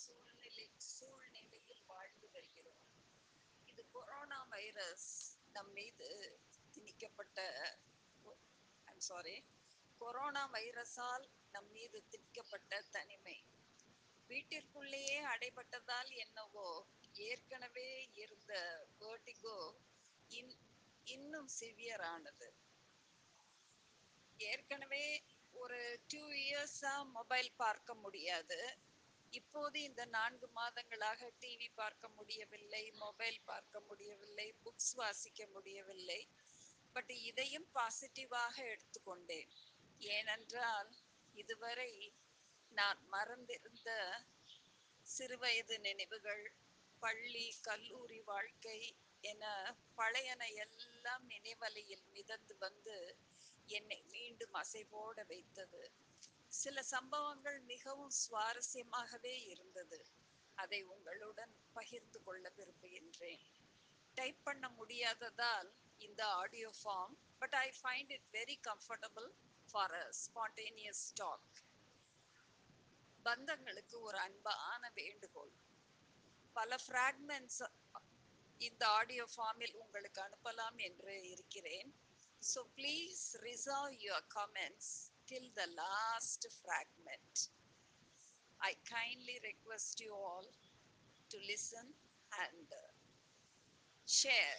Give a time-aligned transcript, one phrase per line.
[0.00, 2.82] சூழ்நிலை சூழ்நிலையில் வாழ்ந்து வருகிறோம்
[3.68, 5.10] இது கொரோனா வைரஸ்
[5.52, 6.08] நம் மீது
[6.74, 7.38] திணிக்கப்பட்ட
[9.08, 9.36] சாரி
[10.00, 11.24] கொரோனா வைரஸால்
[11.54, 13.36] நம் மீது திணிக்கப்பட்ட தனிமை.
[14.30, 16.68] வீட்டிற்குள்ளேயே அடைபட்டதால் என்னவோ
[17.28, 17.88] ஏற்கனவே
[18.22, 18.52] இருந்த
[19.00, 19.56] வேர்டிகோ
[21.06, 22.48] இன்னும் சிவியர் ஆனது
[24.40, 25.06] ஏற்கனவே
[25.54, 28.58] ஒரு டூ இயர்ஸா மொபைல் பார்க்க முடியாது.
[29.32, 36.20] இப்போது இந்த நான்கு மாதங்களாக டிவி பார்க்க முடியவில்லை மொபைல் பார்க்க முடியவில்லை புக்ஸ் வாசிக்க முடியவில்லை.
[36.92, 39.50] பட் இதையும் பாசிட்டிவாக எடுத்துக்கொண்டேன்.
[40.00, 40.90] ஏனென்றால்
[41.34, 41.92] இதுவரை
[42.72, 43.90] நான் மறந்திருந்த
[45.06, 46.44] சிறுவயது நினைவுகள்
[47.02, 48.80] பள்ளி கல்லூரி வாழ்க்கை
[49.24, 49.44] என
[49.94, 52.96] பழையன எல்லாம் நினைவலையில் மிதந்து வந்து
[53.68, 55.82] என்னை மீண்டும் அசைபோட வைத்தது.
[56.58, 59.98] சில சம்பவங்கள் மிகவும் சுவாரஸ்யமாகவே இருந்தது.
[60.54, 63.44] அதை உங்களுடன் பகிர்ந்து கொள்ள விரும்புகின்றேன்.
[64.14, 69.28] டைப் பண்ண முடியாததால் இந்த audio form but I find it very comfortable
[69.70, 71.58] for a spontaneous talk.
[73.24, 75.54] பந்தங்களுக்கு ஒரு அன்பான வேண்டுகோள்.
[76.56, 77.62] பல ஃப்ராக்மெண்ட்ஸ்
[78.60, 81.90] இந்த ஆடியோ ஃபார்மில் உங்களுக்கு அனுப்பலாம் என்று இருக்கிறேன்.
[82.42, 84.92] So please reserve your comments
[85.28, 87.50] till the last fragment.
[88.62, 90.44] I kindly request you all
[91.30, 91.92] to listen
[92.32, 92.92] and uh,
[94.06, 94.56] share